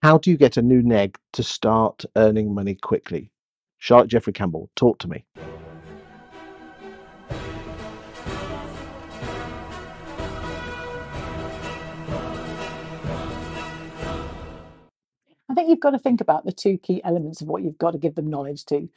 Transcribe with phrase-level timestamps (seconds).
[0.00, 3.32] How do you get a new neg to start earning money quickly?
[3.78, 5.24] Charlotte Jeffrey Campbell, talk to me.
[15.48, 17.90] I think you've got to think about the two key elements of what you've got
[17.90, 18.88] to give them knowledge to.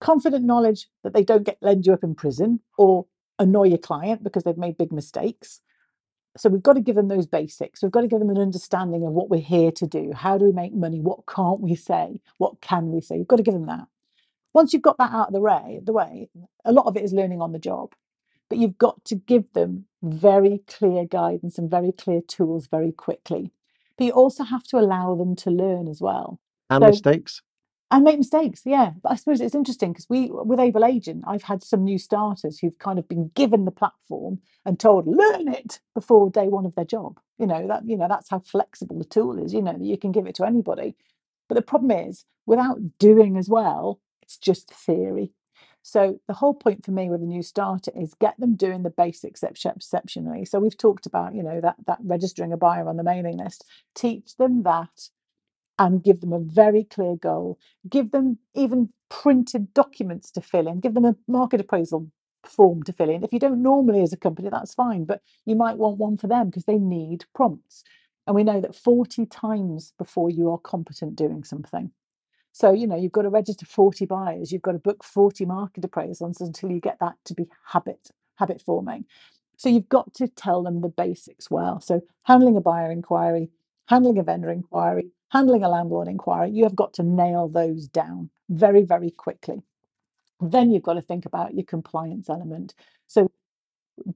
[0.00, 3.04] Confident knowledge that they don't get lend you up in prison or
[3.38, 5.60] annoy your client because they've made big mistakes.
[6.36, 7.82] So we've got to give them those basics.
[7.82, 10.12] We've got to give them an understanding of what we're here to do.
[10.14, 11.00] How do we make money?
[11.00, 12.20] What can't we say?
[12.38, 13.16] What can we say?
[13.16, 13.86] You've got to give them that.
[14.54, 16.28] Once you've got that out of the way, the way,
[16.64, 17.94] a lot of it is learning on the job.
[18.48, 23.52] But you've got to give them very clear guidance and very clear tools very quickly.
[23.96, 26.40] But you also have to allow them to learn as well.
[26.68, 27.42] And So- mistakes?
[27.90, 28.92] And make mistakes yeah.
[29.02, 32.58] But i suppose it's interesting because we with able agent i've had some new starters
[32.58, 36.74] who've kind of been given the platform and told learn it before day one of
[36.74, 37.18] their job.
[37.38, 39.98] You know that you know that's how flexible the tool is you know that you
[39.98, 40.96] can give it to anybody.
[41.48, 45.32] But the problem is without doing as well it's just theory.
[45.82, 48.90] So the whole point for me with a new starter is get them doing the
[48.90, 50.44] basics exceptionally.
[50.44, 53.64] So we've talked about you know that that registering a buyer on the mailing list.
[53.94, 55.08] Teach them that
[55.80, 57.58] and give them a very clear goal.
[57.88, 60.78] Give them even printed documents to fill in.
[60.80, 62.10] Give them a market appraisal
[62.44, 63.24] form to fill in.
[63.24, 66.26] If you don't normally as a company, that's fine, but you might want one for
[66.26, 67.82] them because they need prompts.
[68.26, 71.90] And we know that 40 times before you are competent doing something.
[72.52, 75.84] So, you know, you've got to register 40 buyers, you've got to book 40 market
[75.84, 79.06] appraisals until you get that to be habit, habit forming.
[79.56, 81.80] So you've got to tell them the basics well.
[81.80, 83.50] So handling a buyer inquiry,
[83.88, 88.30] handling a vendor inquiry, handling a landlord inquiry, you have got to nail those down
[88.48, 89.62] very, very quickly.
[90.40, 92.74] Then you've got to think about your compliance element.
[93.06, 93.30] So,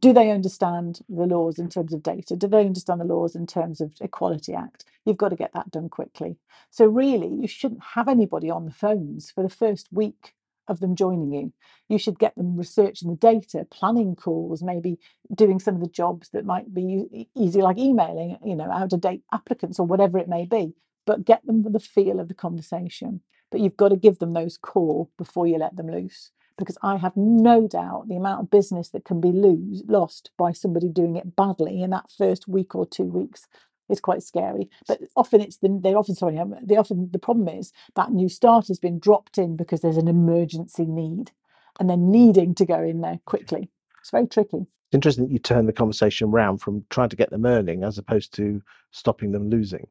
[0.00, 2.36] do they understand the laws in terms of data?
[2.36, 4.84] Do they understand the laws in terms of Equality Act?
[5.04, 6.36] You've got to get that done quickly.
[6.70, 10.34] So, really, you shouldn't have anybody on the phones for the first week
[10.68, 11.52] of them joining you.
[11.88, 14.98] You should get them researching the data, planning calls, maybe
[15.34, 19.00] doing some of the jobs that might be easy, like emailing, you know, out of
[19.00, 20.74] date applicants or whatever it may be.
[21.06, 23.20] But get them the feel of the conversation.
[23.50, 26.31] But you've got to give them those core before you let them loose.
[26.56, 30.53] Because I have no doubt the amount of business that can be lose, lost by
[30.53, 33.48] somebody doing it badly in that first week or two weeks
[33.88, 34.70] is quite scary.
[34.87, 38.28] But often it's the they often sorry um, they often the problem is that new
[38.28, 41.32] start has been dropped in because there's an emergency need,
[41.78, 43.69] and they're needing to go in there quickly.
[44.00, 44.59] It's very tricky.
[44.59, 47.98] It's interesting that you turn the conversation round from trying to get them earning as
[47.98, 49.86] opposed to stopping them losing.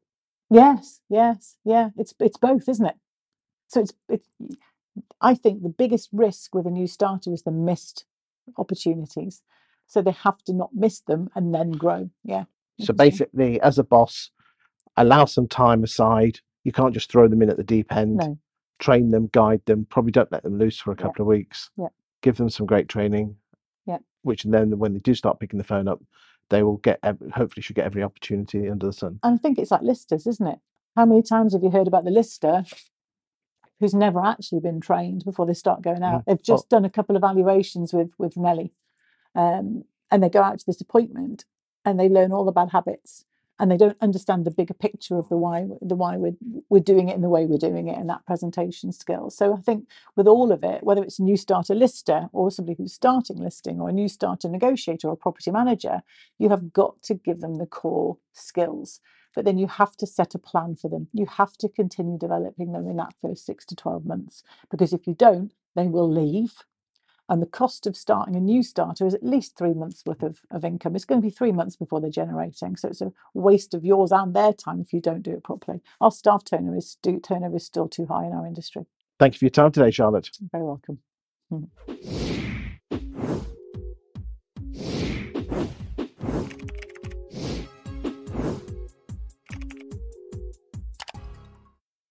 [0.53, 1.90] Yes, yes, yeah.
[1.97, 2.96] It's it's both, isn't it?
[3.68, 4.28] So it's it's.
[5.19, 8.06] I think the biggest risk with a new starter is the missed
[8.58, 9.42] opportunities.
[9.88, 12.09] So they have to not miss them and then grow.
[12.24, 12.44] Yeah.
[12.80, 14.30] So basically, as a boss,
[14.96, 16.40] allow some time aside.
[16.63, 18.18] You can't just throw them in at the deep end.
[18.18, 18.38] No.
[18.80, 19.86] Train them, guide them.
[19.90, 21.02] Probably don't let them loose for a Yeah.
[21.02, 21.72] couple of weeks.
[21.78, 21.88] Yeah.
[22.22, 23.36] Give them some great training.
[23.86, 24.00] Yeah.
[24.22, 26.00] Which then, when they do start picking the phone up,
[26.50, 27.00] they will get.
[27.04, 29.20] Hopefully, should get every opportunity under the sun.
[29.24, 30.59] And I think it's like listers, isn't it?
[30.96, 32.64] How many times have you heard about the lister
[33.80, 36.22] who's never actually been trained before they start going out?
[36.22, 36.26] Mhm.
[36.26, 38.74] They've Well- just done a couple of evaluations with with Nelly,
[39.36, 41.46] um, and they go out to this appointment
[41.86, 43.25] and they learn all the bad habits,
[43.63, 46.35] and they don't understand the bigger picture of the why the why we're
[46.68, 49.29] we're doing it in the way we're doing it and that presentation skill.
[49.29, 49.88] So I think
[50.18, 53.79] with all of it, whether it's a new starter lister or somebody who's starting listing
[53.79, 56.01] or a new starter negotiator or a property manager,
[56.38, 59.00] you have got to give them the core skills
[59.34, 61.07] but then you have to set a plan for them.
[61.12, 65.07] You have to continue developing them in that first six to 12 months because if
[65.07, 66.53] you don't, they will leave.
[67.29, 70.41] And the cost of starting a new starter is at least three months worth of,
[70.51, 70.95] of income.
[70.95, 72.75] It's going to be three months before they're generating.
[72.75, 75.81] So it's a waste of yours and their time if you don't do it properly.
[76.01, 78.85] Our staff turnover is, turnover is still too high in our industry.
[79.19, 80.29] Thank you for your time today, Charlotte.
[80.39, 81.00] You're very welcome.
[81.51, 83.39] Mm-hmm.